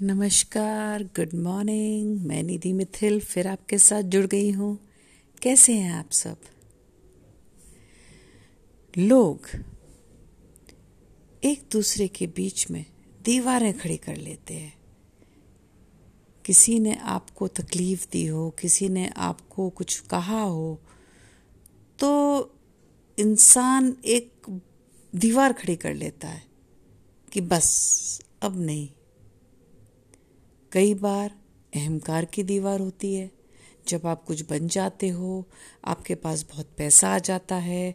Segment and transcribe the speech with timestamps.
[0.00, 4.78] नमस्कार good morning मैं निधि मिथिल, फिर आपके साथ जुड़ गई हूँ।
[5.42, 6.36] कैसे हैं आप सब?
[8.94, 9.46] लोग
[11.44, 12.84] एक दूसरे के बीच में
[13.24, 14.72] दीवारें खड़ी कर लेते हैं।
[16.44, 20.80] किसी ने आपको तकलीफ़ दी हो, किसी ने आपको कुछ कहा हो
[21.98, 22.10] तो
[23.18, 24.60] इंसान एक
[25.12, 26.42] दीवार खड़ी कर लेता है
[27.32, 28.88] कि बस, अब नहीं।
[30.72, 31.30] कई बार
[31.76, 33.30] अहंकार की दीवार होती है।
[33.88, 35.48] जब आप कुछ बन जाते हो,
[35.84, 37.94] आपके पास बहुत पैसा आ जाता है,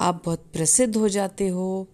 [0.00, 1.88] आप बहुत प्रसिद्ध हो जाते हो,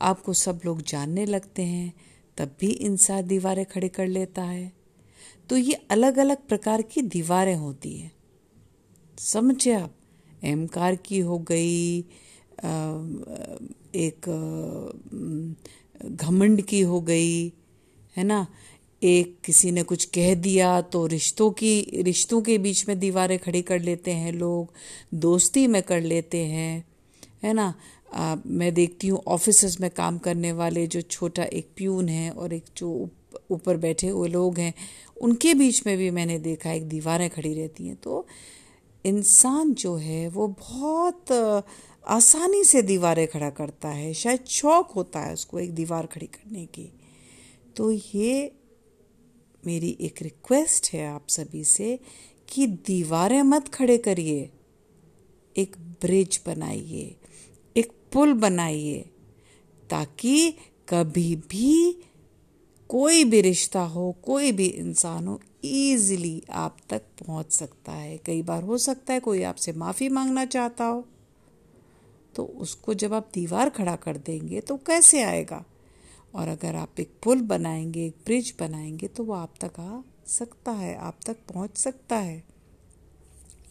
[0.00, 1.92] आपको सब लोग जानने लगते हैं,
[2.38, 4.72] तब भी इंसान दीवारें खड़े कर लेता है।
[5.48, 8.12] तो ये अलग अलग प्रकार की दीवारें होती हैं।
[9.18, 9.94] समझे आप?
[10.42, 11.98] अहंकार की हो गई
[13.96, 14.28] एक
[16.04, 17.46] घमंड की हो गई,
[18.16, 18.46] है ना?
[19.02, 23.62] एक किसी ने कुछ कह दिया तो रिश्तों की रिश्तों के बीच में दीवारें खड़ी
[23.62, 24.72] कर लेते हैं लोग
[25.14, 26.84] दोस्ती में कर लेते हैं
[27.42, 27.74] है ना?
[28.14, 32.52] आ, मैं देखती हूँ ऑफ़िस में काम करने वाले जो छोटा एक प्यून है और
[32.52, 33.10] एक जो
[33.50, 34.74] ऊपर बैठे हुए लोग हैं
[35.20, 38.26] उनके बीच में भी मैंने देखा एक दीवारें खड़ी रहती हैं। तो
[39.04, 41.32] इंसान जो है वो बहुत
[42.06, 46.66] आसानी से दीवारें खड़ा करता है शायद शौक होता है उसको एक दीवार खड़ी करने
[46.66, 46.92] की।
[47.76, 48.52] तो ये
[49.66, 51.98] मेरी एक रिक्वेस्ट है आप सभी से
[52.48, 54.50] कि दीवारें मत खड़े करिए।
[55.56, 57.16] एक ब्रिज बनाइए,
[57.76, 58.98] एक पुल बनाइए,
[59.90, 60.50] ताकि
[60.88, 61.98] कभी भी
[62.90, 68.42] कोई भी रिश्ता हो, कोई भी इंसान हो ईजिली आप तक पहुँच सकता है। कई
[68.42, 71.06] बार हो सकता है कोई आपसे माफ़ी मांगना चाहता हो
[72.34, 75.64] तो उसको जब आप दीवार खड़ा कर देंगे तो कैसे आएगा?
[76.34, 80.72] और अगर आप एक पुल बनाएँगे, एक ब्रिज बनाएँगे तो वो आप तक आ सकता
[80.72, 82.42] है, आप तक पहुँच सकता है।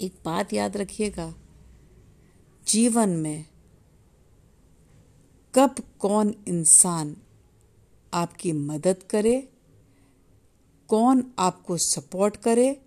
[0.01, 1.33] एक बात याद रखिएगा,
[2.67, 3.45] जीवन में
[5.53, 7.15] कब कौन इंसान
[8.13, 9.49] आपकी मदद करे,
[10.89, 12.81] कौन आपको सपोर्ट करे,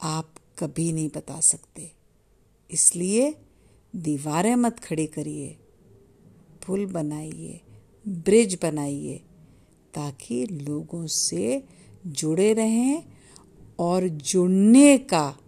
[0.00, 1.90] आप कभी नहीं बता सकते।
[2.70, 3.34] इसलिए
[3.96, 5.48] दीवारें मत खड़ी करिए,
[6.66, 7.60] पुल बनाइए।
[8.08, 9.18] ब्रिज बनाइए
[9.94, 11.64] ताकि लोगों से
[12.06, 13.04] जुड़े रहें
[13.78, 15.38] और जुड़ने का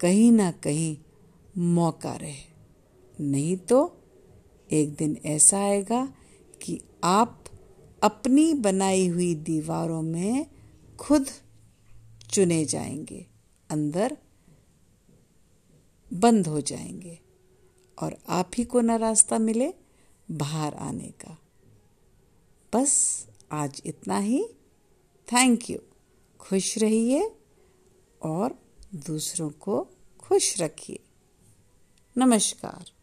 [0.00, 0.96] कहीं ना कहीं
[1.58, 2.36] मौका रहे।
[3.20, 3.96] नहीं तो
[4.72, 6.14] एक दिन ऐसा आएगा
[6.62, 7.44] कि आप
[8.02, 10.46] अपनी बनाई हुई दीवारों में
[10.98, 11.26] खुद
[12.30, 13.26] चुने जाएँगे,
[13.70, 14.16] अंदर
[16.14, 17.18] बंद हो जाएँगे
[18.02, 19.74] और आप ही को न रास्ता मिले
[20.30, 21.38] बाहर आने का।
[22.74, 24.48] बस आज इतना ही।
[25.32, 25.78] थैंक यू
[26.40, 27.30] खुश रहिए
[28.22, 28.58] और
[28.94, 30.98] दूसरों को खुश रखिए।
[32.18, 32.97] नमस्कार।